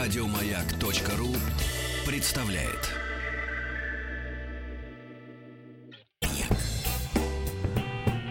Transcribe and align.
Радиомаяк.ру 0.00 1.36
представляет. 2.06 2.88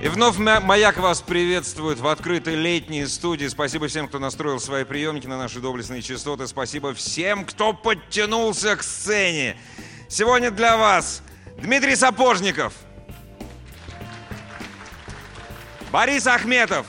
И 0.01 0.08
вновь 0.08 0.37
Ма- 0.37 0.62
Маяк 0.62 0.97
вас 0.97 1.21
приветствует 1.21 1.99
в 1.99 2.08
открытой 2.08 2.55
летней 2.55 3.05
студии. 3.05 3.46
Спасибо 3.46 3.87
всем, 3.87 4.08
кто 4.08 4.17
настроил 4.17 4.60
свои 4.60 4.83
приемники 4.83 5.28
на 5.28 5.37
наши 5.37 5.60
доблестные 5.60 6.01
частоты. 6.01 6.47
Спасибо 6.47 6.96
всем, 6.96 7.46
кто 7.46 7.74
подтянулся 7.74 8.76
к 8.76 8.81
сцене. 8.81 9.56
Сегодня 10.08 10.49
для 10.49 10.76
вас 10.76 11.22
Дмитрий 11.62 11.96
Сапожников, 11.96 12.74
Борис 15.92 16.26
Ахметов, 16.26 16.88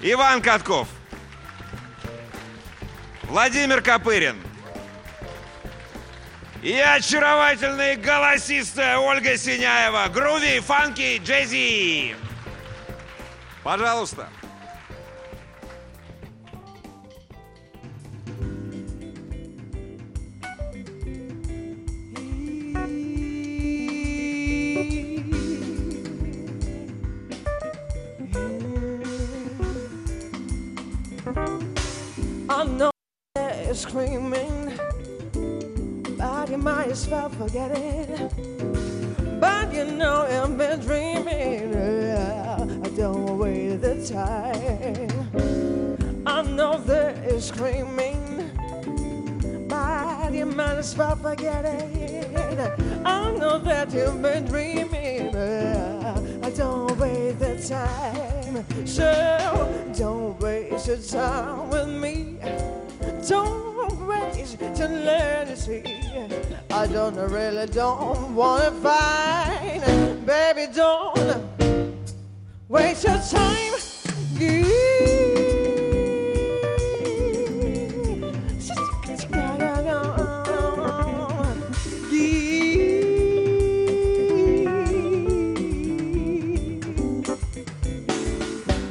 Иван 0.00 0.40
Катков, 0.40 0.86
Владимир 3.32 3.80
Копырин 3.80 4.36
и 6.62 6.74
очаровательная 6.74 7.96
голосистая 7.96 8.98
Ольга 8.98 9.38
Синяева. 9.38 10.08
Груви, 10.12 10.60
фанки, 10.60 11.16
джези. 11.16 12.14
Пожалуйста. 13.62 14.28
They're 33.72 33.78
screaming, 33.78 34.70
but 36.18 36.50
you 36.50 36.58
might 36.58 36.88
as 36.88 37.08
well 37.08 37.30
forget 37.30 37.70
it. 37.70 38.30
But 39.40 39.72
you 39.72 39.86
know 39.86 40.26
I've 40.28 40.58
been 40.58 40.78
dreaming. 40.80 41.72
yeah, 41.72 42.58
Don't 42.94 43.38
waste 43.38 43.80
the 43.80 43.94
time. 44.12 45.30
I 46.26 46.42
know 46.42 46.80
they're 46.80 47.40
screaming, 47.40 48.50
but 49.68 50.34
you 50.34 50.44
might 50.44 50.76
as 50.76 50.94
well 50.94 51.16
forget 51.16 51.64
it. 51.64 52.78
I 53.06 53.30
know 53.38 53.58
that 53.58 53.90
you've 53.94 54.20
been 54.20 54.44
dreaming. 54.44 55.32
yeah, 55.32 56.50
Don't 56.54 56.98
waste 56.98 57.38
the 57.38 57.56
time. 57.66 58.66
So 58.86 59.08
don't 59.96 60.38
waste 60.40 60.88
your 60.88 60.98
time 60.98 61.70
with 61.70 61.88
me. 61.88 62.21
Don't 63.28 64.08
waste 64.08 64.58
to 64.58 64.88
learn 64.88 65.46
to 65.46 65.56
see. 65.56 65.82
I 66.70 66.88
don't 66.88 67.14
really 67.30 67.66
don't 67.66 68.34
wanna 68.34 68.72
fight, 68.82 69.80
baby. 70.26 70.72
Don't 70.72 71.44
waste 72.68 73.04
your 73.04 73.18
time. 73.18 73.62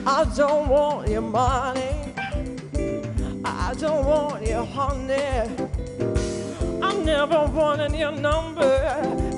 I 0.04 0.26
don't 0.36 0.70
want 0.70 1.10
your 1.10 1.22
money. 1.22 1.81
Honey. 4.72 5.14
I 6.82 6.96
never 7.04 7.46
wanted 7.48 7.94
your 7.94 8.12
number. 8.12 8.64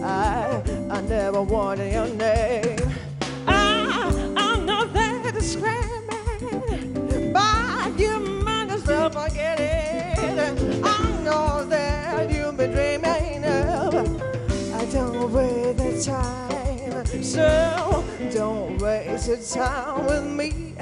I, 0.03 0.61
I 0.91 1.01
never 1.01 1.41
wanted 1.41 1.91
your 1.91 2.07
name. 2.07 2.77
I, 3.47 4.33
I 4.37 4.59
know 4.59 4.85
that 4.85 5.35
it's 5.35 5.53
screaming, 5.53 7.33
but 7.33 7.99
you 7.99 8.19
might 8.43 8.69
as 8.69 8.85
well 8.85 9.09
forget 9.09 9.59
it. 9.59 10.83
I 10.83 11.21
know 11.23 11.65
that 11.65 12.29
you've 12.31 12.55
been 12.57 12.71
dreaming 12.71 13.43
of. 13.45 13.95
I 14.75 14.85
don't 14.85 15.31
waste 15.31 15.77
the 15.77 16.11
time, 16.11 17.23
so 17.23 18.05
don't 18.31 18.77
waste 18.79 19.27
your 19.27 19.37
time 19.37 20.05
with 20.05 20.25
me. 20.25 20.75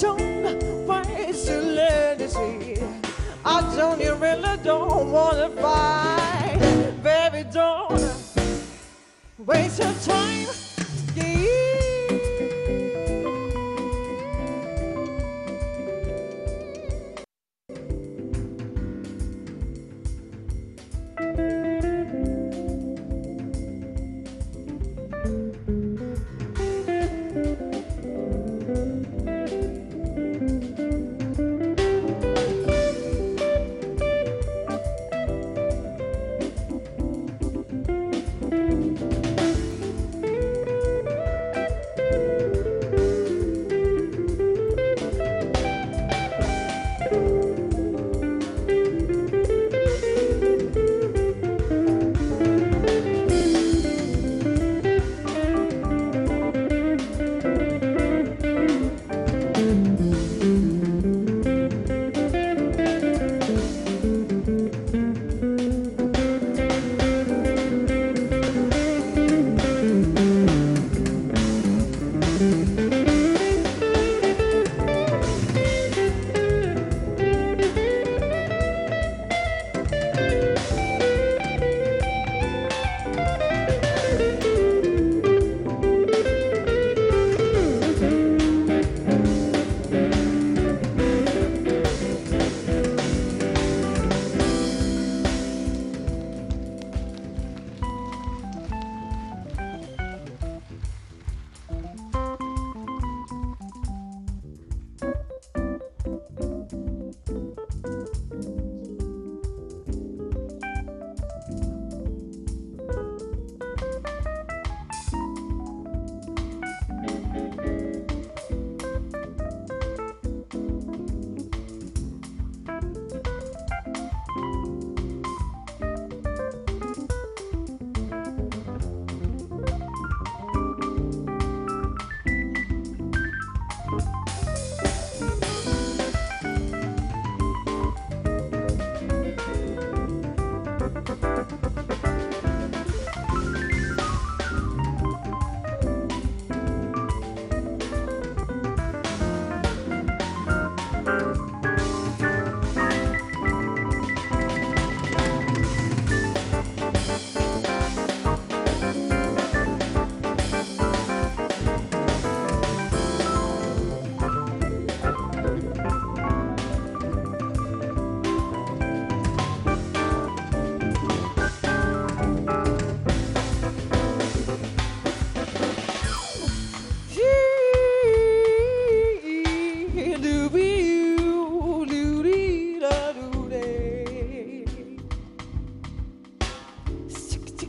Don't 0.00 0.86
waste 0.88 1.48
your 1.48 1.62
legacy. 1.62 3.09
I 3.44 3.76
don't, 3.76 4.00
you 4.00 4.14
really 4.14 4.58
don't 4.62 5.10
wanna 5.10 5.48
fight, 5.50 7.02
baby. 7.02 7.48
Don't 7.50 8.00
waste 9.38 9.78
your 9.78 9.92
time. 10.04 10.69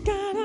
gotta 0.03 0.41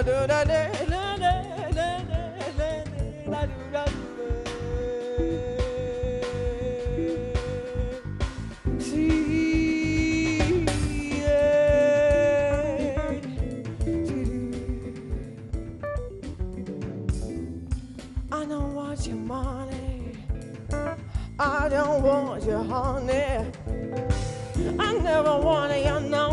I 0.00 0.04
don't 18.46 18.74
want 18.74 19.06
your 19.06 19.16
money. 19.16 20.16
I 21.38 21.68
don't 21.68 22.02
want 22.02 22.44
your 22.44 22.64
honey. 22.64 23.52
I 24.78 24.98
never 24.98 25.38
wanted 25.40 25.84
your 25.84 26.00
number. 26.00 26.29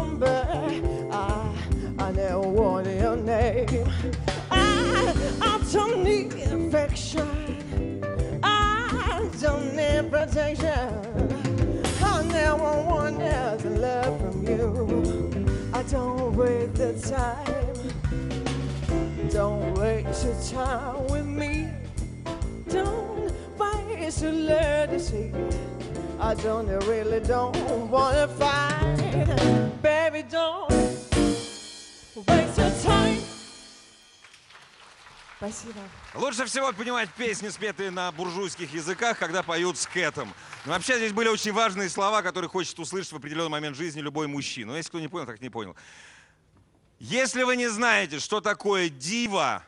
I 10.39 12.23
never 12.27 12.81
wanted 12.83 13.65
love 13.79 14.21
from 14.21 14.45
you. 14.45 15.71
I 15.73 15.81
don't 15.83 16.35
waste 16.35 16.75
the 16.75 16.93
time. 17.09 19.29
Don't 19.31 19.73
waste 19.73 20.25
your 20.25 20.35
time 20.43 21.07
with 21.07 21.25
me. 21.25 21.69
Don't 22.69 23.33
waste 23.57 24.21
your 24.21 24.31
legacy. 24.31 25.33
I 26.19 26.35
don't, 26.35 26.69
I 26.69 26.75
really 26.85 27.19
don't 27.19 27.89
wanna 27.89 28.27
fight. 28.27 29.71
Baby, 29.81 30.23
don't 30.29 30.69
waste 30.69 32.57
your 32.59 32.71
time. 32.83 33.26
Спасибо. 35.49 35.79
Лучше 36.13 36.45
всего 36.45 36.73
понимать 36.73 37.09
песни, 37.13 37.49
спетые 37.49 37.91
на 37.91 38.11
буржуйских 38.11 38.73
языках, 38.73 39.17
когда 39.17 39.43
поют 39.43 39.77
с 39.77 39.87
кэтом. 39.87 40.33
Но 40.65 40.73
вообще 40.73 40.97
здесь 40.97 41.13
были 41.13 41.29
очень 41.29 41.53
важные 41.53 41.89
слова, 41.89 42.21
которые 42.21 42.49
хочет 42.49 42.77
услышать 42.79 43.11
в 43.11 43.15
определенный 43.15 43.49
момент 43.49 43.77
жизни 43.77 44.01
любой 44.01 44.27
мужчина. 44.27 44.71
Но 44.71 44.77
если 44.77 44.89
кто 44.89 44.99
не 44.99 45.07
понял, 45.07 45.25
так 45.25 45.41
не 45.41 45.49
понял. 45.49 45.75
Если 46.99 47.43
вы 47.43 47.55
не 47.55 47.67
знаете, 47.67 48.19
что 48.19 48.41
такое 48.41 48.89
дива, 48.89 49.63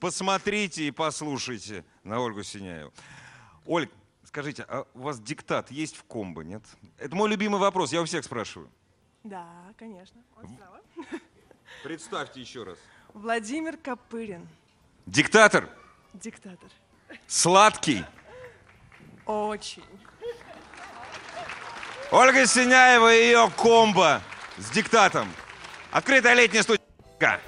посмотрите 0.00 0.84
и 0.84 0.90
послушайте 0.90 1.84
на 2.02 2.20
Ольгу 2.20 2.42
Синяеву. 2.42 2.92
Оль, 3.66 3.88
скажите, 4.24 4.64
а 4.66 4.86
у 4.94 5.00
вас 5.00 5.20
диктат 5.20 5.70
есть 5.70 5.96
в 5.96 6.04
комбо, 6.04 6.42
нет? 6.42 6.62
Это 6.98 7.14
мой 7.14 7.28
любимый 7.28 7.60
вопрос, 7.60 7.92
я 7.92 8.00
у 8.00 8.04
всех 8.06 8.24
спрашиваю. 8.24 8.70
Да, 9.22 9.46
конечно. 9.78 10.22
Он 10.36 10.48
справа. 10.48 10.80
Представьте 11.84 12.40
еще 12.40 12.64
раз. 12.64 12.78
Владимир 13.12 13.76
Копырин, 13.76 14.48
Диктатор, 15.06 15.68
диктатор. 16.14 16.68
сладкий. 17.26 18.04
Очень. 19.26 19.84
Ольга 22.10 22.46
Синяева 22.46 23.14
и 23.14 23.26
ее 23.26 23.50
комбо 23.56 24.20
с 24.58 24.70
диктатом. 24.70 25.28
Открытая 25.92 26.34
летняя 26.34 26.62
студия. 26.62 27.40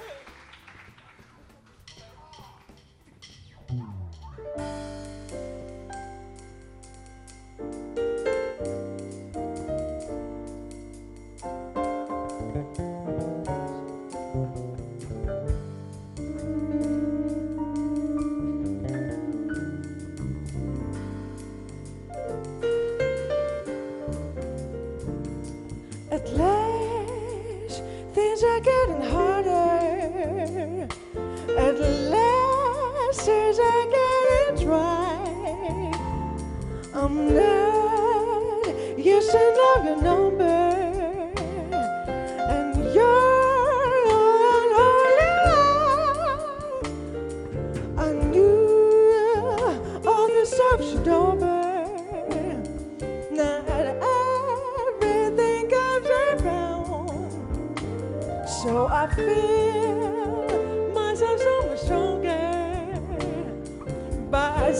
I 58.95 59.07
feel 59.07 60.91
myself 60.93 61.39
so 61.41 61.67
much 61.67 61.79
stronger. 61.79 62.99
But 64.29 64.51
I 64.57 64.71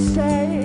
say 0.00 0.59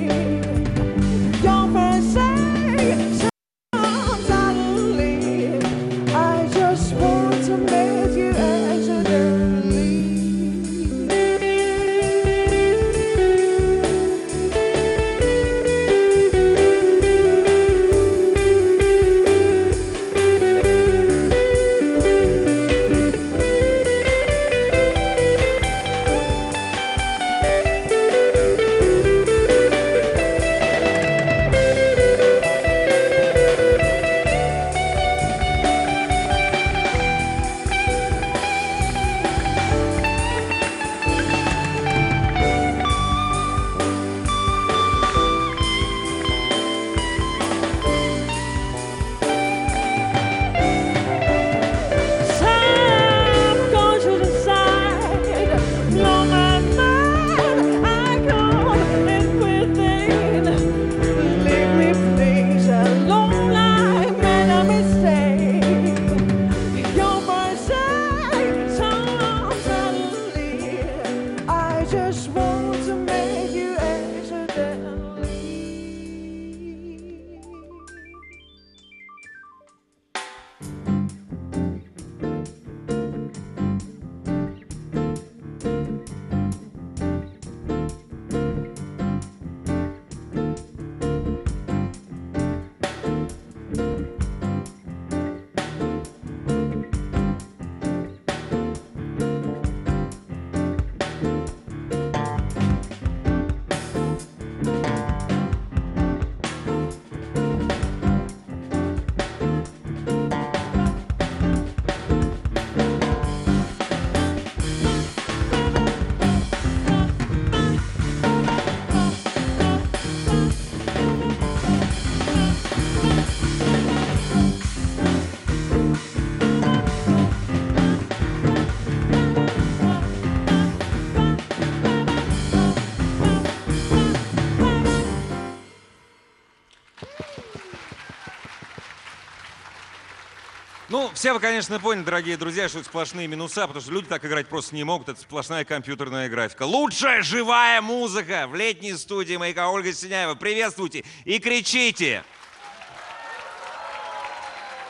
все 141.15 141.31
вы, 141.33 141.39
конечно, 141.39 141.79
поняли, 141.79 142.03
дорогие 142.03 142.35
друзья, 142.37 142.67
что 142.67 142.79
это 142.79 142.87
сплошные 142.87 143.27
минуса, 143.27 143.65
потому 143.65 143.81
что 143.81 143.91
люди 143.91 144.07
так 144.07 144.23
играть 144.25 144.47
просто 144.47 144.75
не 144.75 144.83
могут. 144.83 145.09
Это 145.09 145.21
сплошная 145.21 145.63
компьютерная 145.63 146.29
графика. 146.29 146.63
Лучшая 146.63 147.23
живая 147.23 147.81
музыка 147.81 148.47
в 148.47 148.55
летней 148.55 148.93
студии 148.95 149.37
«Маяка» 149.37 149.69
Ольга 149.69 149.93
Синяева. 149.93 150.35
Приветствуйте 150.35 151.05
и 151.23 151.39
кричите. 151.39 152.23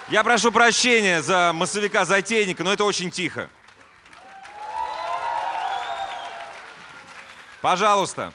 Я 0.09 0.23
прошу 0.23 0.51
прощения 0.51 1.21
за 1.21 1.51
массовика-затейника, 1.53 2.63
но 2.63 2.73
это 2.73 2.83
очень 2.83 3.11
тихо. 3.11 3.49
Пожалуйста. 7.61 8.33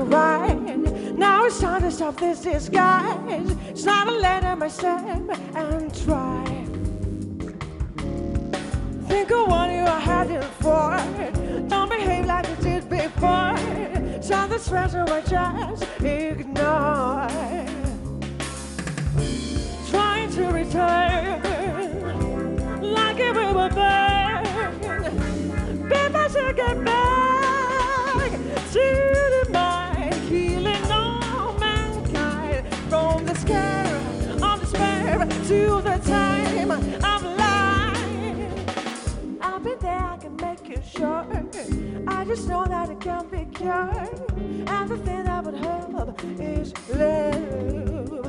Your 0.00 0.08
right. 0.08 0.56
Now 1.16 1.44
it's 1.44 1.60
time 1.60 1.82
to 1.82 1.90
stop 1.90 2.18
this 2.18 2.40
disguise. 2.40 3.50
It's 3.68 3.84
not 3.84 4.08
a 4.08 4.12
letter, 4.12 4.56
my 4.56 4.68
step 4.68 5.04
and 5.54 5.94
try. 6.04 6.44
Think 9.08 9.30
of 9.30 9.48
what 9.48 9.70
you 9.70 9.84
are 9.94 10.00
heading 10.00 10.42
for. 10.60 10.96
Don't 11.68 11.90
behave 11.90 12.26
like 12.26 12.48
you 12.48 12.56
did 12.56 12.88
before. 12.88 13.56
Some 14.22 14.50
the 14.50 14.58
stress 14.58 14.94
away, 14.94 15.22
just 15.28 15.84
ignore. 16.00 17.28
Trying 19.90 20.30
to 20.32 20.44
return 20.60 21.42
like 22.80 23.18
we 23.18 23.30
were 23.32 23.70
born. 23.80 24.44
People 25.90 26.28
should 26.28 26.56
get 26.56 26.84
back 26.84 26.99
is 46.40 46.72
love. 46.88 48.26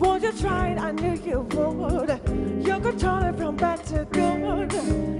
Won't 0.00 0.22
you 0.22 0.32
try 0.32 0.68
it? 0.68 0.78
I 0.78 0.92
knew 0.92 1.14
you 1.24 1.40
would. 1.40 2.10
You 2.66 2.80
could 2.80 2.98
turn 2.98 3.24
it 3.24 3.36
from 3.36 3.56
bad 3.56 3.84
to 3.86 4.06
good. 4.10 4.72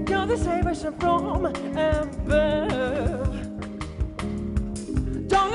You're 0.09 0.25
the 0.25 0.37
salvation 0.37 0.93
from 0.99 1.45
above. 1.45 3.48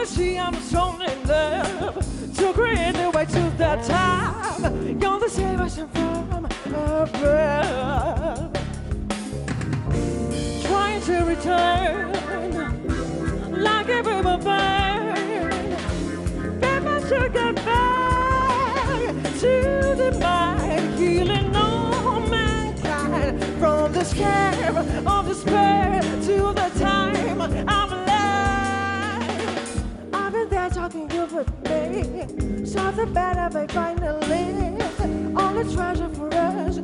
See 0.04 0.38
I'm 0.38 0.54
strong 0.57 1.00
in 1.00 1.26
love 1.26 1.94
to 2.37 2.52
create 2.52 2.94
the 2.94 3.11
way 3.11 3.24
to 3.24 3.52
that 3.57 3.83
time? 3.85 5.00
You're 5.00 5.18
the 5.18 5.28
salvation 5.30 5.88
from 5.88 6.44
above. 6.44 7.11
Trying 10.62 11.00
to 11.02 11.24
return 11.24 12.12
like 13.50 13.88
a 13.88 14.02
river 14.02 14.38
burn. 14.44 15.14
Baby, 16.61 17.00
to 17.09 17.28
get 17.33 17.54
back 17.64 19.14
to 19.40 19.94
the 19.96 20.11
mind, 20.20 20.98
healing 20.98 21.57
all 21.57 22.20
mankind 22.28 23.42
from 23.59 23.92
the 23.92 24.04
scare 24.04 24.76
of 25.07 25.26
despair 25.26 26.02
to 26.02 26.52
the 26.52 26.73
so 31.94 32.90
the 32.90 33.07
better 33.07 33.48
we 33.57 33.66
finally. 33.68 34.76
All 35.37 35.52
the 35.54 35.64
treasure 35.72 36.09
for 36.09 36.33
us 36.35 36.78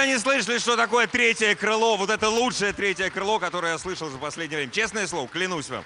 никогда 0.00 0.06
не 0.06 0.18
слышали, 0.18 0.58
что 0.58 0.76
такое 0.76 1.06
третье 1.06 1.54
крыло, 1.54 1.96
вот 1.96 2.10
это 2.10 2.28
лучшее 2.28 2.72
третье 2.72 3.10
крыло, 3.10 3.38
которое 3.38 3.72
я 3.72 3.78
слышал 3.78 4.08
за 4.08 4.18
последнее 4.18 4.58
время. 4.58 4.72
Честное 4.72 5.06
слово, 5.06 5.28
клянусь 5.28 5.68
вам. 5.68 5.84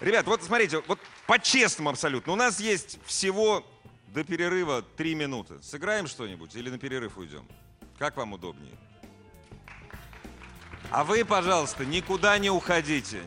Ребят, 0.00 0.26
вот 0.26 0.42
смотрите, 0.42 0.82
вот 0.86 0.98
по-честному 1.26 1.90
абсолютно. 1.90 2.32
У 2.32 2.36
нас 2.36 2.60
есть 2.60 2.98
всего 3.04 3.66
до 4.08 4.24
перерыва 4.24 4.82
три 4.96 5.14
минуты. 5.14 5.62
Сыграем 5.62 6.06
что-нибудь 6.06 6.54
или 6.54 6.70
на 6.70 6.78
перерыв 6.78 7.18
уйдем? 7.18 7.46
Как 7.98 8.16
вам 8.16 8.32
удобнее? 8.32 8.74
А 10.90 11.04
вы, 11.04 11.24
пожалуйста, 11.24 11.84
никуда 11.84 12.38
не 12.38 12.50
уходите. 12.50 13.20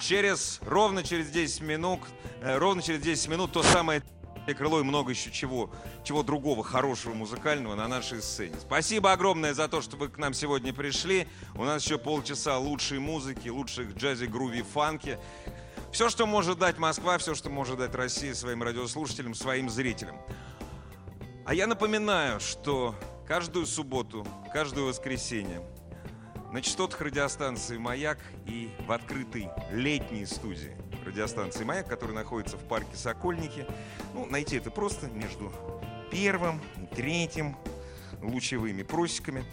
Через, 0.00 0.58
ровно 0.62 1.04
через 1.04 1.30
10 1.30 1.60
минут, 1.60 2.00
э, 2.40 2.56
ровно 2.58 2.82
через 2.82 3.00
10 3.00 3.28
минут 3.28 3.52
то 3.52 3.62
самое 3.62 4.02
крыло 4.54 4.80
и 4.80 4.82
много 4.82 5.10
еще 5.10 5.30
чего, 5.30 5.70
чего 6.04 6.22
другого 6.22 6.64
хорошего 6.64 7.14
музыкального 7.14 7.74
на 7.74 7.88
нашей 7.88 8.22
сцене. 8.22 8.54
Спасибо 8.60 9.12
огромное 9.12 9.54
за 9.54 9.68
то, 9.68 9.80
что 9.80 9.96
вы 9.96 10.08
к 10.08 10.18
нам 10.18 10.34
сегодня 10.34 10.72
пришли. 10.72 11.28
У 11.54 11.64
нас 11.64 11.84
еще 11.84 11.98
полчаса 11.98 12.58
лучшей 12.58 12.98
музыки, 12.98 13.48
лучших 13.48 13.94
джази, 13.96 14.26
груви, 14.26 14.62
фанки. 14.62 15.18
Все, 15.92 16.08
что 16.08 16.26
может 16.26 16.58
дать 16.58 16.78
Москва, 16.78 17.18
все, 17.18 17.34
что 17.34 17.50
может 17.50 17.78
дать 17.78 17.94
Россия 17.94 18.34
своим 18.34 18.62
радиослушателям, 18.62 19.34
своим 19.34 19.68
зрителям. 19.68 20.16
А 21.44 21.54
я 21.54 21.66
напоминаю, 21.66 22.40
что 22.40 22.94
каждую 23.26 23.66
субботу, 23.66 24.26
каждое 24.52 24.84
воскресенье 24.84 25.60
на 26.52 26.60
частотах 26.60 27.00
радиостанции 27.00 27.78
«Маяк» 27.78 28.18
и 28.46 28.70
в 28.86 28.92
открытой 28.92 29.48
летней 29.70 30.26
студии 30.26 30.76
радиостанции 31.04 31.64
«Маяк», 31.64 31.88
которая 31.88 32.16
находится 32.16 32.56
в 32.56 32.64
парке 32.64 32.96
«Сокольники». 32.96 33.66
Ну, 34.14 34.26
найти 34.26 34.56
это 34.56 34.70
просто 34.70 35.06
между 35.08 35.52
первым 36.10 36.60
и 36.76 36.94
третьим 36.94 37.56
лучевыми 38.22 38.82
просеками. 38.82 39.44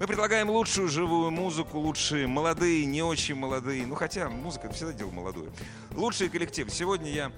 Мы 0.00 0.06
предлагаем 0.06 0.50
лучшую 0.50 0.88
живую 0.88 1.30
музыку, 1.30 1.78
лучшие 1.78 2.26
молодые, 2.26 2.84
не 2.86 3.02
очень 3.02 3.34
молодые, 3.34 3.86
ну 3.86 3.94
хотя 3.94 4.28
музыка 4.28 4.66
это 4.66 4.74
всегда 4.76 4.92
дело 4.92 5.10
молодое. 5.10 5.50
Лучший 5.92 6.28
коллектив. 6.28 6.70
Сегодня 6.72 7.12
я 7.12 7.32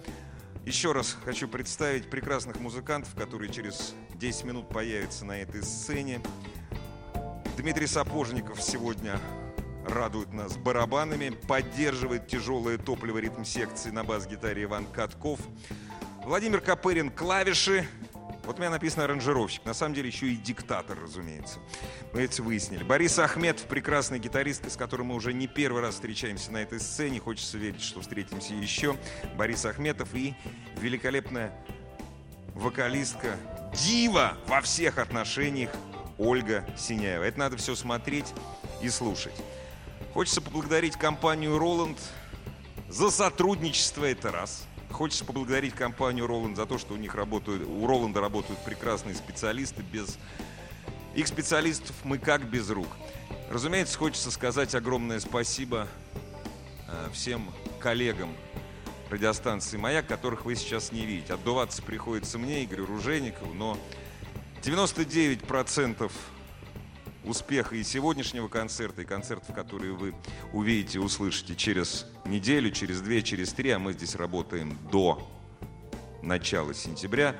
еще 0.64 0.92
раз 0.92 1.16
хочу 1.24 1.48
представить 1.48 2.10
прекрасных 2.10 2.58
музыкантов, 2.60 3.14
которые 3.14 3.52
через 3.52 3.94
10 4.14 4.44
минут 4.44 4.68
появятся 4.68 5.24
на 5.24 5.40
этой 5.40 5.62
сцене. 5.62 6.20
Дмитрий 7.56 7.86
Сапожников 7.86 8.60
сегодня 8.62 9.20
радует 9.86 10.32
нас 10.32 10.56
барабанами, 10.56 11.30
поддерживает 11.30 12.26
тяжелое 12.26 12.78
топливо 12.78 13.18
ритм 13.18 13.44
секции 13.44 13.90
на 13.90 14.04
бас-гитаре 14.04 14.64
Иван 14.64 14.86
Катков. 14.86 15.40
Владимир 16.24 16.60
Копырин 16.60 17.10
клавиши. 17.10 17.88
Вот 18.44 18.58
у 18.58 18.60
меня 18.60 18.70
написано 18.70 19.04
аранжировщик. 19.04 19.64
На 19.64 19.74
самом 19.74 19.94
деле 19.94 20.08
еще 20.08 20.28
и 20.28 20.36
диктатор, 20.36 20.96
разумеется. 21.00 21.58
Мы 22.12 22.22
это 22.22 22.42
выяснили. 22.42 22.84
Борис 22.84 23.18
Ахметов, 23.18 23.66
прекрасный 23.66 24.20
гитарист, 24.20 24.70
с 24.70 24.76
которым 24.76 25.08
мы 25.08 25.16
уже 25.16 25.32
не 25.32 25.48
первый 25.48 25.82
раз 25.82 25.94
встречаемся 25.94 26.52
на 26.52 26.58
этой 26.58 26.78
сцене. 26.78 27.18
Хочется 27.18 27.58
верить, 27.58 27.82
что 27.82 28.00
встретимся 28.00 28.54
еще. 28.54 28.96
Борис 29.36 29.64
Ахметов 29.64 30.14
и 30.14 30.34
великолепная 30.80 31.52
вокалистка, 32.54 33.36
дива 33.74 34.36
во 34.46 34.60
всех 34.60 34.98
отношениях 34.98 35.70
Ольга 36.18 36.64
Синяева. 36.76 37.24
Это 37.24 37.38
надо 37.38 37.56
все 37.56 37.74
смотреть 37.74 38.32
и 38.80 38.88
слушать. 38.88 39.34
Хочется 40.16 40.40
поблагодарить 40.40 40.96
компанию 40.96 41.58
«Роланд» 41.58 41.98
за 42.88 43.10
сотрудничество, 43.10 44.06
это 44.06 44.32
раз. 44.32 44.64
Хочется 44.90 45.26
поблагодарить 45.26 45.74
компанию 45.74 46.26
«Роланд» 46.26 46.56
за 46.56 46.64
то, 46.64 46.78
что 46.78 46.94
у 46.94 46.96
них 46.96 47.14
работают, 47.14 47.68
у 47.68 47.86
«Роланда» 47.86 48.22
работают 48.22 48.58
прекрасные 48.60 49.14
специалисты. 49.14 49.82
Без 49.82 50.16
их 51.14 51.28
специалистов 51.28 51.94
мы 52.02 52.16
как 52.16 52.48
без 52.48 52.70
рук. 52.70 52.88
Разумеется, 53.50 53.98
хочется 53.98 54.30
сказать 54.30 54.74
огромное 54.74 55.20
спасибо 55.20 55.86
э, 56.88 57.10
всем 57.12 57.52
коллегам 57.78 58.34
радиостанции 59.10 59.76
«Маяк», 59.76 60.06
которых 60.06 60.46
вы 60.46 60.56
сейчас 60.56 60.92
не 60.92 61.04
видите. 61.04 61.34
Отдуваться 61.34 61.82
приходится 61.82 62.38
мне, 62.38 62.64
Игорю 62.64 62.86
Ружейникову, 62.86 63.52
но 63.52 63.76
99% 64.62 66.10
успеха 67.26 67.76
и 67.76 67.82
сегодняшнего 67.82 68.48
концерта, 68.48 69.02
и 69.02 69.04
концертов, 69.04 69.54
которые 69.54 69.92
вы 69.92 70.14
увидите 70.52 71.00
услышите 71.00 71.54
через 71.54 72.06
неделю, 72.24 72.70
через 72.70 73.00
две, 73.00 73.22
через 73.22 73.52
три, 73.52 73.70
а 73.70 73.78
мы 73.78 73.92
здесь 73.92 74.14
работаем 74.14 74.78
до 74.90 75.28
начала 76.22 76.72
сентября. 76.74 77.36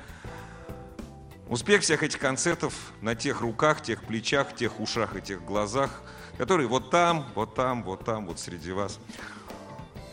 Успех 1.49 1.81
всех 1.81 2.03
этих 2.03 2.19
концертов 2.19 2.73
на 3.01 3.15
тех 3.15 3.41
руках, 3.41 3.81
тех 3.81 4.03
плечах, 4.03 4.53
тех 4.55 4.79
ушах 4.79 5.15
и 5.15 5.21
тех 5.21 5.43
глазах, 5.45 6.03
которые 6.37 6.67
вот 6.67 6.91
там, 6.91 7.25
вот 7.35 7.55
там, 7.55 7.83
вот 7.83 8.03
там, 8.03 8.27
вот 8.27 8.39
среди 8.39 8.71
вас. 8.71 8.99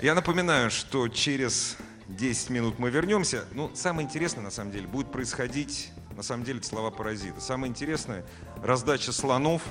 Я 0.00 0.14
напоминаю, 0.14 0.70
что 0.70 1.08
через 1.08 1.76
10 2.08 2.50
минут 2.50 2.78
мы 2.78 2.90
вернемся. 2.90 3.46
Ну, 3.52 3.70
самое 3.74 4.06
интересное, 4.06 4.44
на 4.44 4.50
самом 4.50 4.70
деле, 4.70 4.86
будет 4.86 5.10
происходить, 5.10 5.90
на 6.16 6.22
самом 6.22 6.44
деле, 6.44 6.58
это 6.58 6.68
слова 6.68 6.90
паразита. 6.90 7.40
Самое 7.40 7.70
интересное, 7.70 8.24
раздача 8.62 9.12
слонов 9.12 9.62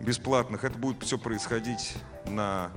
бесплатных, 0.00 0.64
это 0.64 0.78
будет 0.78 1.02
все 1.02 1.18
происходить 1.18 1.94
на 2.26 2.70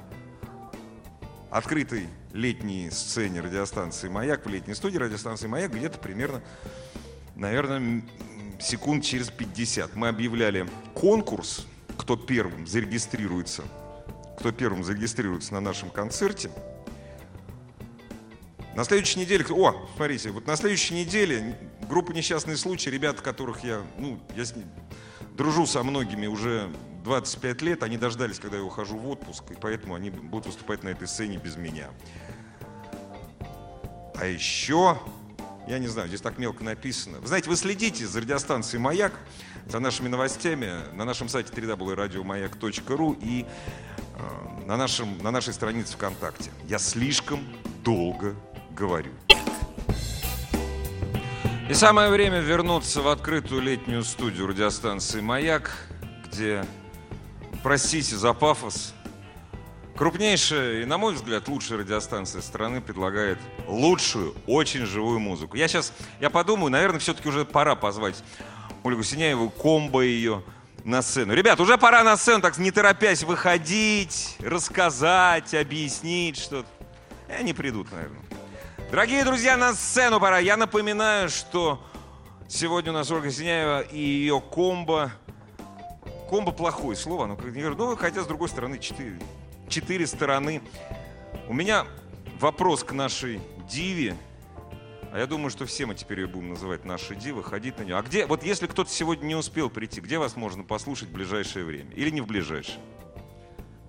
открытой 1.49 2.07
летней 2.33 2.89
сцене 2.89 3.41
радиостанции 3.41 4.09
«Маяк», 4.09 4.45
в 4.45 4.49
летней 4.49 4.73
студии 4.73 4.97
радиостанции 4.97 5.47
«Маяк», 5.47 5.71
где-то 5.71 5.99
примерно, 5.99 6.41
наверное, 7.35 8.03
секунд 8.59 9.03
через 9.03 9.29
50. 9.29 9.95
Мы 9.95 10.07
объявляли 10.07 10.67
конкурс, 10.95 11.67
кто 11.97 12.17
первым 12.17 12.65
зарегистрируется, 12.65 13.63
кто 14.39 14.51
первым 14.51 14.83
зарегистрируется 14.83 15.53
на 15.53 15.61
нашем 15.61 15.89
концерте. 15.91 16.49
На 18.75 18.83
следующей 18.85 19.19
неделе, 19.19 19.45
о, 19.51 19.87
смотрите, 19.95 20.31
вот 20.31 20.47
на 20.47 20.55
следующей 20.55 20.95
неделе 20.95 21.55
группа 21.87 22.11
«Несчастный 22.11 22.57
случай», 22.57 22.89
ребята, 22.89 23.21
которых 23.21 23.63
я, 23.63 23.83
ну, 23.99 24.19
я 24.35 24.45
с 24.45 24.55
ними 24.55 24.67
дружу 25.37 25.67
со 25.67 25.83
многими 25.83 26.25
уже 26.25 26.71
25 27.03 27.61
лет, 27.61 27.83
они 27.83 27.97
дождались, 27.97 28.39
когда 28.39 28.57
я 28.57 28.63
ухожу 28.63 28.97
в 28.97 29.07
отпуск, 29.09 29.43
и 29.51 29.55
поэтому 29.55 29.93
они 29.93 30.09
будут 30.09 30.47
выступать 30.47 30.83
на 30.83 30.89
этой 30.89 31.07
сцене 31.07 31.37
без 31.37 31.55
меня. 31.55 31.89
А 34.15 34.25
еще, 34.25 34.97
я 35.67 35.77
не 35.77 35.87
знаю, 35.87 36.07
здесь 36.07 36.21
так 36.21 36.39
мелко 36.39 36.63
написано. 36.63 37.19
Вы 37.19 37.27
знаете, 37.27 37.49
вы 37.49 37.55
следите 37.57 38.07
за 38.07 38.21
радиостанцией 38.21 38.81
«Маяк», 38.81 39.13
за 39.67 39.79
нашими 39.79 40.07
новостями 40.07 40.71
на 40.93 41.05
нашем 41.05 41.29
сайте 41.29 41.53
www.radiomayak.ru 41.53 43.17
и 43.21 43.45
э, 43.45 44.65
на, 44.65 44.77
нашем, 44.77 45.17
на 45.19 45.31
нашей 45.31 45.53
странице 45.53 45.93
ВКонтакте. 45.93 46.51
Я 46.67 46.79
слишком 46.79 47.39
долго 47.83 48.35
говорю. 48.73 49.11
И 51.69 51.73
самое 51.73 52.09
время 52.09 52.39
вернуться 52.39 53.01
в 53.01 53.07
открытую 53.07 53.61
летнюю 53.61 54.03
студию 54.03 54.47
радиостанции 54.47 55.21
«Маяк», 55.21 55.87
где, 56.27 56.65
простите 57.63 58.17
за 58.17 58.33
пафос, 58.33 58.93
крупнейшая 59.95 60.81
и, 60.81 60.85
на 60.85 60.97
мой 60.97 61.13
взгляд, 61.13 61.47
лучшая 61.47 61.79
радиостанция 61.79 62.41
страны 62.41 62.81
предлагает 62.81 63.39
лучшую, 63.67 64.35
очень 64.45 64.85
живую 64.85 65.19
музыку. 65.19 65.55
Я 65.55 65.67
сейчас, 65.67 65.93
я 66.19 66.29
подумаю, 66.29 66.69
наверное, 66.69 66.99
все-таки 66.99 67.29
уже 67.29 67.45
пора 67.45 67.75
позвать 67.75 68.21
Ольгу 68.83 69.03
Синяеву, 69.03 69.49
комбо 69.49 70.01
ее 70.01 70.43
на 70.83 71.01
сцену. 71.01 71.33
Ребят, 71.33 71.59
уже 71.61 71.77
пора 71.77 72.03
на 72.03 72.17
сцену, 72.17 72.41
так 72.41 72.57
не 72.57 72.71
торопясь 72.71 73.23
выходить, 73.23 74.35
рассказать, 74.41 75.53
объяснить 75.53 76.37
что-то. 76.37 76.67
И 77.29 77.31
они 77.31 77.53
придут, 77.53 77.91
наверное. 77.91 78.19
Дорогие 78.93 79.25
друзья, 79.25 79.57
на 79.57 79.73
сцену 79.73 80.19
пора. 80.19 80.37
Я 80.37 80.55
напоминаю, 80.55 81.27
что 81.27 81.83
сегодня 82.47 82.91
у 82.91 82.93
нас 82.93 83.09
Ольга 83.09 83.31
Синяева 83.31 83.81
и 83.81 83.97
ее 83.97 84.39
комбо. 84.39 85.11
Комбо 86.29 86.51
плохое 86.51 86.95
слово, 86.95 87.25
ну, 87.25 87.35
как 87.35 87.51
говорю, 87.51 87.75
ну, 87.75 87.95
хотя, 87.95 88.21
с 88.21 88.27
другой 88.27 88.49
стороны, 88.49 88.77
четыре, 88.77 89.19
четыре 89.67 90.05
стороны. 90.05 90.61
У 91.47 91.55
меня 91.55 91.87
вопрос 92.39 92.83
к 92.83 92.91
нашей 92.91 93.41
диве. 93.67 94.15
А 95.11 95.17
я 95.17 95.25
думаю, 95.25 95.49
что 95.49 95.65
все 95.65 95.87
мы 95.87 95.95
теперь 95.95 96.19
ее 96.19 96.27
будем 96.27 96.49
называть 96.49 96.85
нашей 96.85 97.15
дивы, 97.15 97.43
ходить 97.43 97.79
на 97.79 97.83
нее. 97.85 97.97
А 97.97 98.03
где, 98.03 98.27
вот 98.27 98.43
если 98.43 98.67
кто-то 98.67 98.91
сегодня 98.91 99.25
не 99.25 99.35
успел 99.35 99.71
прийти, 99.71 100.01
где 100.01 100.19
вас 100.19 100.35
можно 100.35 100.63
послушать 100.63 101.09
в 101.09 101.13
ближайшее 101.13 101.65
время? 101.65 101.91
Или 101.95 102.11
не 102.11 102.21
в 102.21 102.27
ближайшее? 102.27 102.77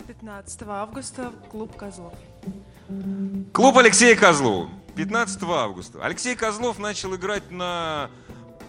15 0.06 0.62
августа 0.62 1.30
клуб 1.50 1.76
Козлов. 1.76 2.14
Клуб 3.52 3.76
Алексея 3.76 4.16
Козлова. 4.16 4.70
15 4.96 5.42
августа. 5.42 6.04
Алексей 6.04 6.36
Козлов 6.36 6.78
начал 6.78 7.14
играть 7.16 7.50
на 7.50 8.10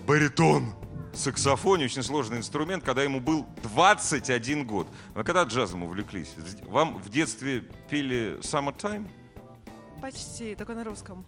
баритон 0.07 0.73
саксофоне, 1.13 1.85
очень 1.85 2.03
сложный 2.03 2.38
инструмент, 2.38 2.83
когда 2.83 3.03
ему 3.03 3.19
был 3.19 3.45
21 3.63 4.65
год. 4.65 4.88
Вы 5.13 5.23
когда 5.23 5.43
джазом 5.43 5.83
увлеклись? 5.83 6.33
Вам 6.67 6.97
в 6.97 7.09
детстве 7.09 7.63
пели 7.89 8.38
«Summertime»? 8.41 9.07
Почти, 10.01 10.55
только 10.55 10.73
на 10.73 10.83
русском. 10.83 11.25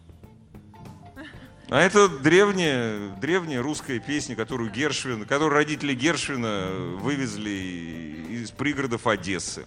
А 1.69 1.81
это 1.81 2.07
древняя, 2.07 3.09
древняя 3.17 3.61
русская 3.61 3.99
песня, 3.99 4.35
которую 4.35 4.71
Гершвин, 4.71 5.25
которую 5.25 5.51
родители 5.51 5.93
Гершвина 5.93 6.69
вывезли 6.99 8.25
из 8.29 8.51
пригородов 8.51 9.05
Одессы. 9.05 9.65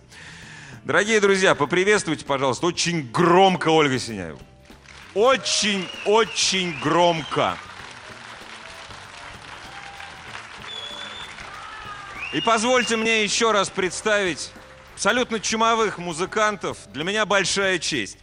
Дорогие 0.85 1.21
друзья, 1.21 1.55
поприветствуйте, 1.55 2.25
пожалуйста, 2.25 2.67
очень 2.67 3.11
громко 3.11 3.69
Ольга 3.69 3.99
Синяева. 3.99 4.39
Очень, 5.15 5.89
очень 6.05 6.79
громко. 6.81 7.59
И 12.33 12.41
позвольте 12.41 12.97
мне 12.97 13.25
еще 13.25 13.51
раз 13.51 13.71
представить 13.71 14.53
абсолютно 14.95 15.41
чумовых 15.41 15.99
музыкантов. 15.99 16.79
Для 16.93 17.03
меня 17.03 17.27
большая 17.27 17.81
честь. 17.81 18.19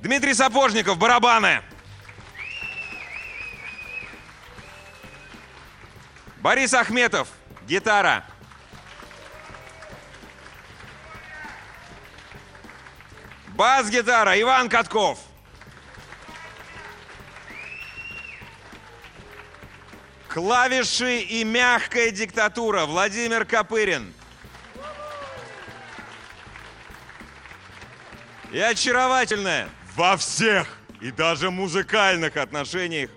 Дмитрий 0.00 0.34
Сапожников, 0.34 0.98
барабаны. 0.98 1.62
Борис 6.42 6.74
Ахметов, 6.74 7.28
гитара. 7.66 8.24
Бас-гитара, 13.54 14.38
Иван 14.38 14.68
Катков. 14.68 15.18
Клавиши 20.32 21.20
и 21.20 21.44
мягкая 21.44 22.10
диктатура, 22.10 22.86
Владимир 22.86 23.44
Копырин. 23.44 24.14
И 28.50 28.58
очаровательная 28.58 29.68
во 29.94 30.16
всех 30.16 30.78
и 31.02 31.10
даже 31.10 31.50
музыкальных 31.50 32.38
отношениях 32.38 33.10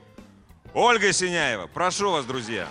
Ольга 0.73 1.13
Синяева. 1.13 1.67
Прошу 1.67 2.11
вас, 2.11 2.25
друзья. 2.25 2.67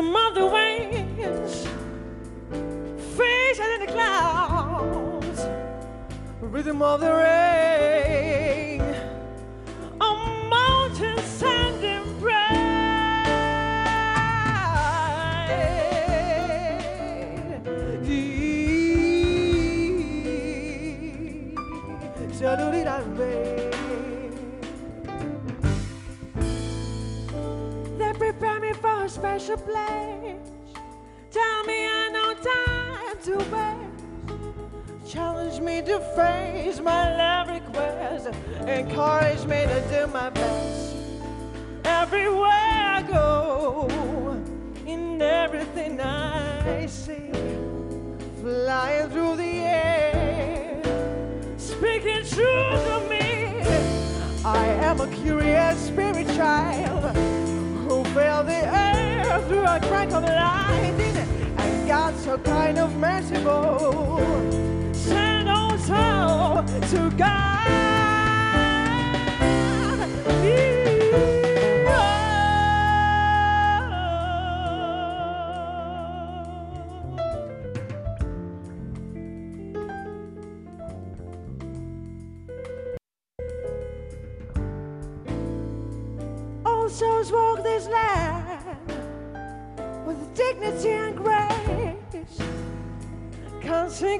some 0.00 0.16
other 0.16 0.46
ways, 0.46 1.68
faces 3.14 3.68
in 3.74 3.80
the 3.84 3.86
clouds, 3.86 5.40
rhythm 6.40 6.80
of 6.80 7.00
the 7.02 7.12
rain, 7.12 8.80
on 10.00 10.48
mountains 10.48 11.20
sand 11.20 11.84
and 11.84 12.18
bright. 12.18 12.46
Dee, 18.02 18.34
da, 22.40 22.56
do, 22.56 22.72
dee, 22.72 22.84
da, 22.84 23.02
special 29.10 29.56
place. 29.56 30.36
Tell 31.32 31.64
me 31.64 31.84
I 31.84 32.10
no 32.12 32.34
time 32.34 33.18
to 33.24 33.36
waste. 33.50 35.12
challenge 35.12 35.60
me 35.60 35.82
to 35.82 35.98
face 36.14 36.78
my 36.80 37.16
love 37.16 37.48
request, 37.48 38.28
encourage 38.68 39.44
me 39.46 39.66
to 39.66 39.80
do 39.90 40.06
my 40.12 40.30
best. 40.30 40.94
Everywhere 41.84 42.50
I 42.98 43.02
go, 43.02 43.88
in 44.86 45.20
everything 45.20 46.00
I 46.00 46.86
see, 46.86 47.32
flying 48.40 49.10
through 49.10 49.36
the 49.36 49.54
air, 49.84 50.82
speaking 51.58 52.24
truth 52.24 52.84
to 52.86 53.06
me. 53.10 53.20
I 54.44 54.66
am 54.88 55.00
a 55.00 55.08
curious 55.08 55.78
spirit 55.88 56.28
child 56.28 57.16
who 57.88 58.04
felt 58.14 58.46
the 58.46 58.64
through 59.38 59.62
a 59.62 59.78
crack 59.80 60.10
of 60.10 60.24
lightning 60.24 61.16
and 61.56 61.86
got 61.88 62.16
so 62.16 62.36
kind 62.38 62.78
of 62.78 62.96
merciful. 62.96 64.18
Send 64.92 65.48
on 65.48 65.78
soul 65.78 66.64
to 66.90 67.10
God. 67.16 67.50
All 70.26 71.49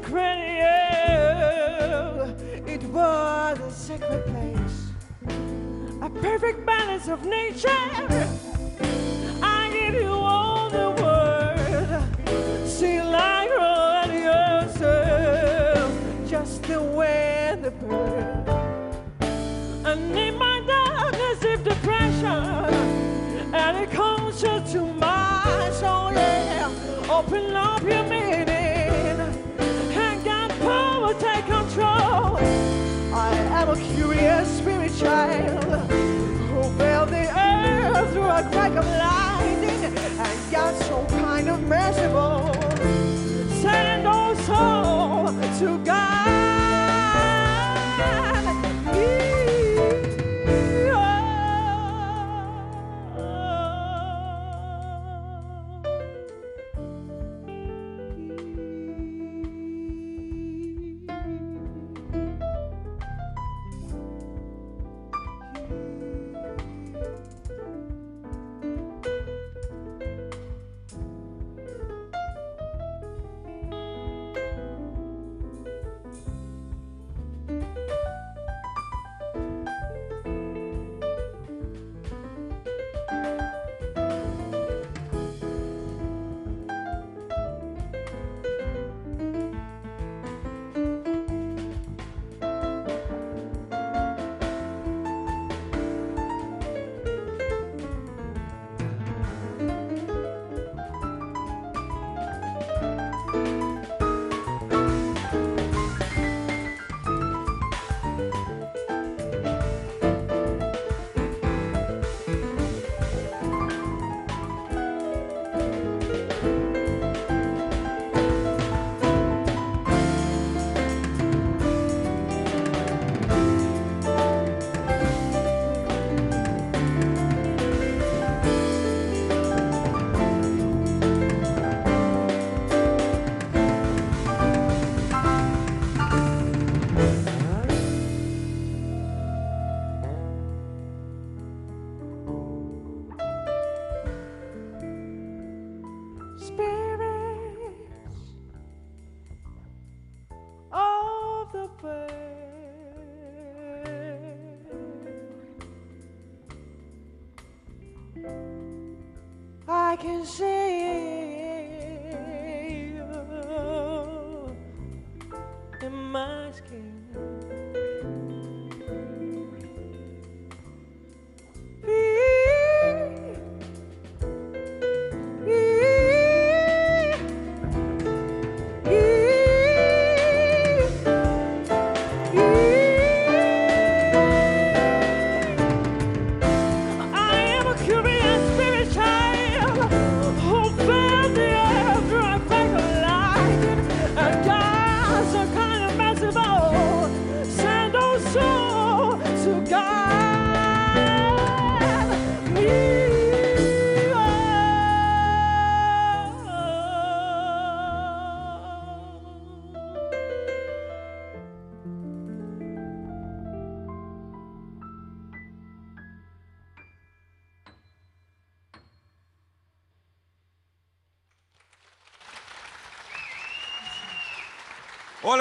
Consecrated, 0.03 0.65
it 2.67 2.83
was 2.85 3.59
a 3.59 3.71
sacred 3.71 4.25
place, 4.27 4.93
a 6.01 6.09
perfect 6.09 6.65
balance 6.65 7.09
of 7.09 7.25
nature. 7.25 8.50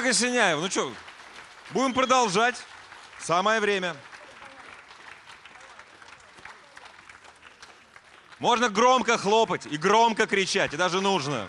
Косиняев. 0.09 0.59
Ну 0.59 0.71
что, 0.71 0.91
будем 1.69 1.93
продолжать. 1.93 2.55
Самое 3.19 3.59
время. 3.59 3.95
Можно 8.39 8.69
громко 8.69 9.19
хлопать 9.19 9.67
и 9.67 9.77
громко 9.77 10.25
кричать, 10.25 10.73
и 10.73 10.77
даже 10.77 10.99
нужно. 10.99 11.47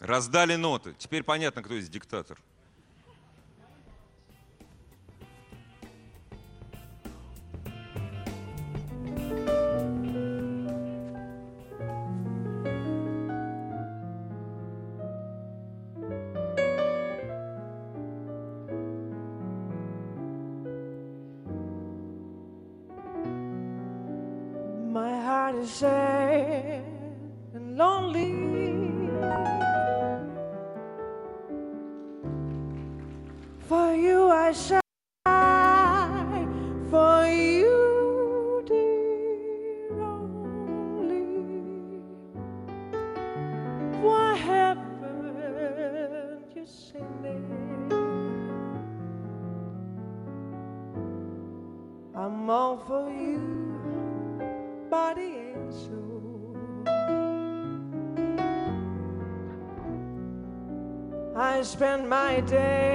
Раздали 0.00 0.54
ноты. 0.54 0.94
Теперь 0.94 1.22
понятно, 1.22 1.62
кто 1.62 1.74
здесь 1.74 1.90
диктатор. 1.90 2.38
heart 25.48 25.62
is 25.64 25.70
sad 25.70 26.84
and 27.54 27.78
lonely. 27.78 29.67
my 62.08 62.40
day. 62.40 62.87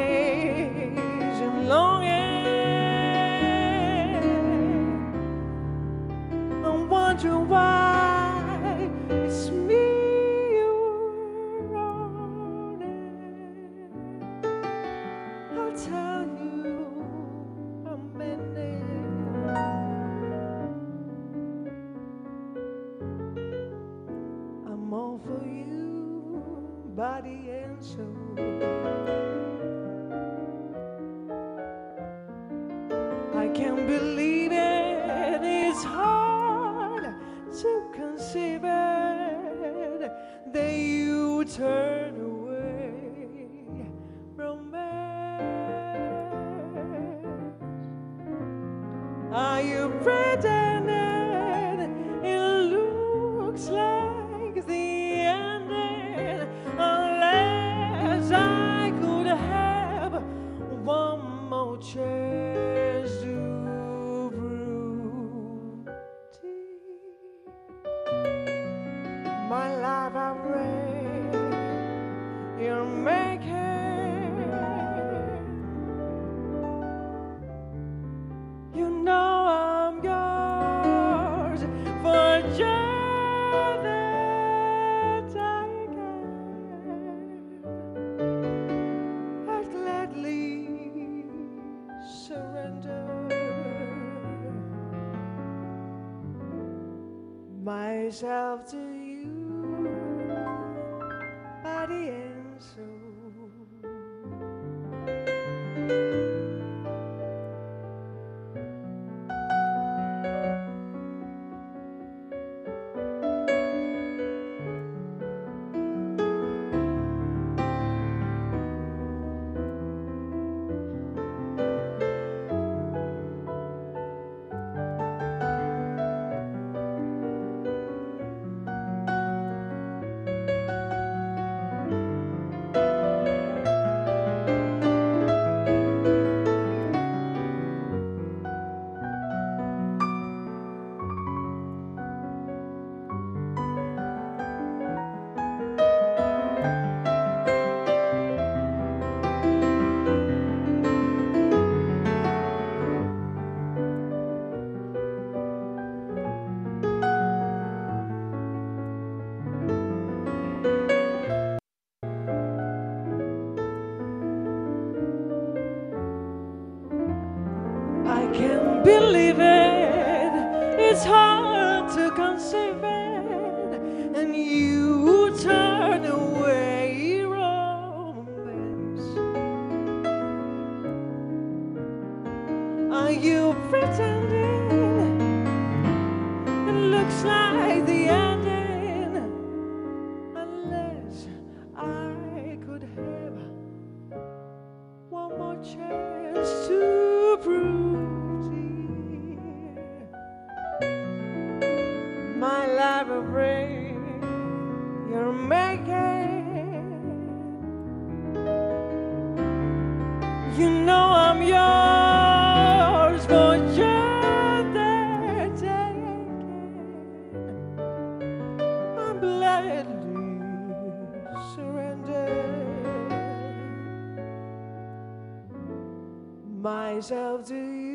myself 226.93 227.47
to 227.47 227.55
you. 227.55 227.92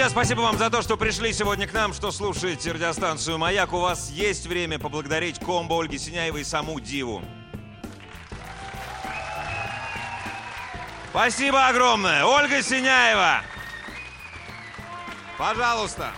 Друзья, 0.00 0.12
спасибо 0.12 0.40
вам 0.40 0.56
за 0.56 0.70
то, 0.70 0.80
что 0.80 0.96
пришли 0.96 1.30
сегодня 1.30 1.66
к 1.68 1.74
нам, 1.74 1.92
что 1.92 2.10
слушаете 2.10 2.72
радиостанцию 2.72 3.36
«Маяк». 3.36 3.74
У 3.74 3.80
вас 3.80 4.08
есть 4.08 4.46
время 4.46 4.78
поблагодарить 4.78 5.38
комбо 5.38 5.78
Ольги 5.78 5.98
Синяевой 5.98 6.40
и 6.40 6.44
саму 6.44 6.80
Диву. 6.80 7.22
Спасибо 11.10 11.66
огромное. 11.66 12.24
Ольга 12.24 12.62
Синяева. 12.62 13.42
Пожалуйста. 15.36 16.12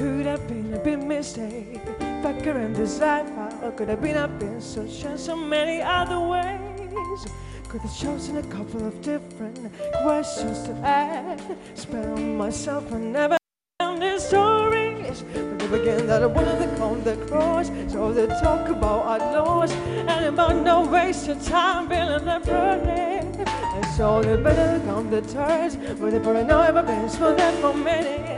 Could 0.00 0.24
have 0.24 0.48
been 0.48 0.72
a 0.72 0.78
big 0.78 1.02
mistake. 1.02 1.84
Fucker 2.22 2.56
in 2.56 2.72
this 2.72 3.00
life, 3.00 3.28
how 3.36 3.70
could 3.76 3.90
have 3.90 4.00
been 4.00 4.16
I've 4.16 4.38
been 4.38 4.58
such 4.58 5.04
and 5.04 5.20
so 5.20 5.36
many 5.36 5.82
other 5.82 6.18
ways. 6.18 7.26
Could 7.68 7.82
have 7.82 7.94
chosen 7.94 8.38
a 8.38 8.42
couple 8.44 8.86
of 8.86 9.02
different 9.02 9.58
questions 10.00 10.62
to 10.62 10.72
ask. 10.82 11.44
Spent 11.74 12.06
on 12.06 12.38
myself 12.38 12.90
and 12.92 13.12
never 13.12 13.36
found 13.78 14.00
these 14.00 14.24
stories. 14.24 15.22
But 15.34 15.58
they 15.58 15.66
begin 15.66 16.06
that 16.06 16.22
I 16.22 16.26
wanted 16.28 16.60
to 16.60 16.76
come 16.78 17.04
the 17.04 17.16
cross. 17.26 17.70
So 17.92 18.10
they 18.10 18.26
talk 18.40 18.70
about 18.70 19.04
our 19.04 19.18
loss 19.18 19.70
and 19.72 20.24
about 20.24 20.64
no 20.64 20.86
waste 20.86 21.28
of 21.28 21.44
time 21.44 21.90
feeling 21.90 22.24
the 22.24 22.40
burden. 22.46 23.46
And 23.46 23.86
so 23.98 24.22
they 24.22 24.42
better 24.42 24.82
come 24.86 25.10
to 25.10 25.20
terms 25.20 25.76
with 26.00 26.14
the 26.14 26.20
burden 26.20 26.50
I've 26.50 26.74
ever 26.74 26.86
been 26.86 27.06
for 27.10 27.34
them 27.34 27.54
for 27.60 27.74
minute. 27.74 28.29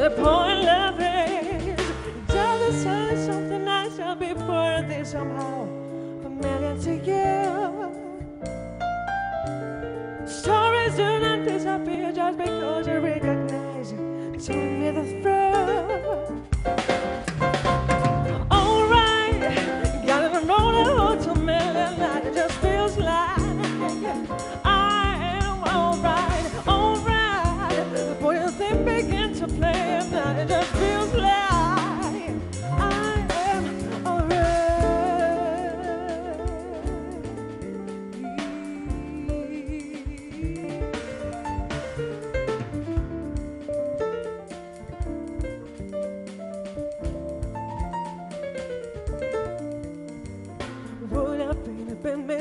The 0.00 0.10
point 0.10 0.62
love 0.62 1.00
is. 1.00 1.80
Tell 2.28 2.58
the 2.58 2.72
something 3.26 3.66
I 3.66 3.88
shall 3.96 4.14
be 4.14 4.32
for 4.34 4.84
this 4.86 5.10
somehow 5.10 5.66
familiar 6.22 6.76
to 6.86 6.94
you. 7.10 7.88
Stories 10.26 10.94
do 10.94 11.18
not 11.18 11.44
disappear 11.44 12.12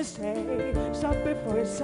mistake. 0.07 0.95
Stop 0.95 1.15
before 1.23 1.59
it's. 1.59 1.81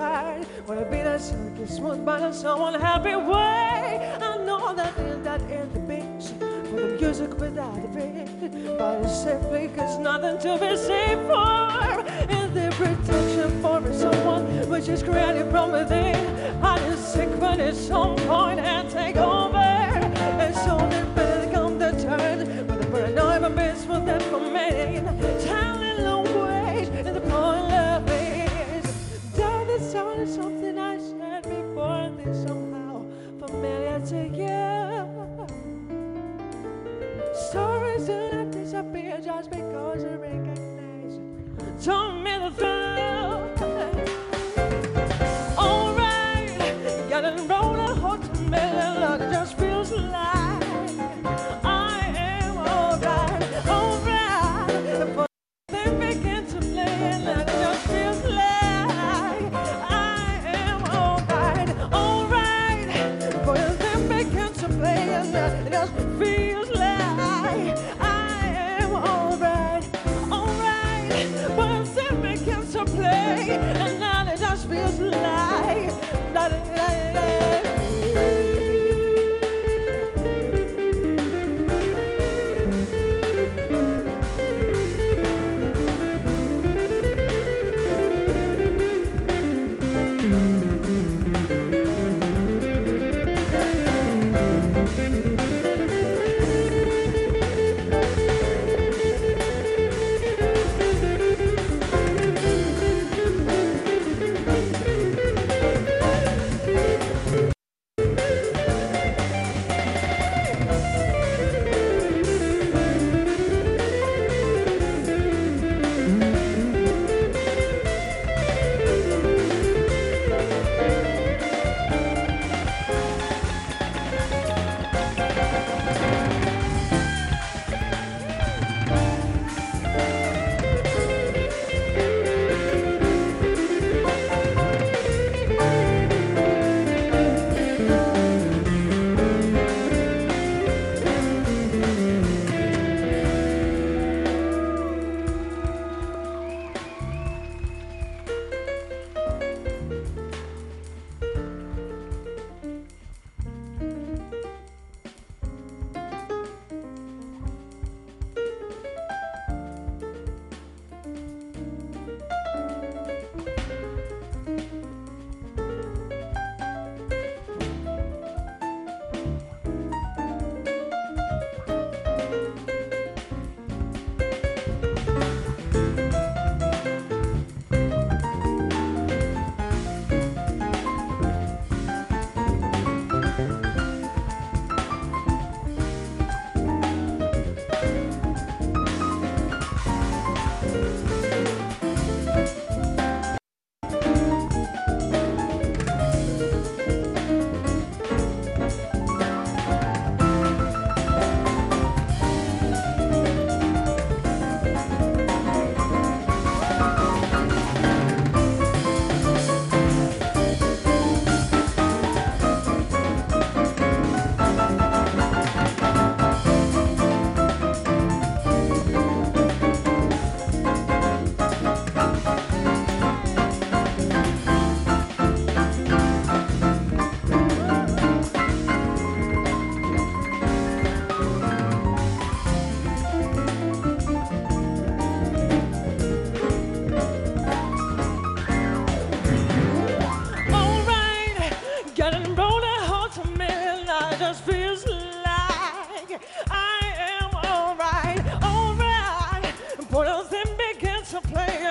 Would 0.68 0.78
have 0.78 0.90
been 0.90 1.08
a 1.08 1.20
silky 1.20 1.66
smooth 1.66 2.06
but 2.06 2.22
in 2.22 2.34
some 2.34 2.62
unhappy 2.62 3.16
way. 3.16 4.18
I 4.22 4.38
know 4.38 4.74
that 4.74 4.98
is 4.98 5.24
that 5.24 5.42
is 5.42 5.72
the 5.74 5.80
beach 5.80 6.26
for 6.40 6.76
the 6.76 6.98
music 7.00 7.38
without 7.38 7.76
the 7.82 7.88
beat. 7.90 8.78
But 8.78 9.04
it's 9.04 9.24
simply 9.24 9.70
cause 9.76 9.98
nothing 10.00 10.38
to 10.40 10.58
be 10.58 10.76
safe 10.78 11.20
for. 11.28 12.00
Is 12.38 12.50
the 12.58 12.68
protection 12.80 13.62
for 13.62 13.94
someone 13.94 14.70
which 14.70 14.88
is 14.88 15.04
created 15.04 15.52
from 15.52 15.72
within? 15.72 16.16
I 16.64 16.78
is 16.88 17.00
sick 17.00 17.30
when 17.42 17.60
it's 17.60 17.80
some 17.80 18.16
point 18.16 18.60
and 18.60 18.90
take. 18.90 19.16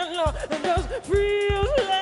and 0.02 0.64
those 0.64 1.08
real 1.08 2.01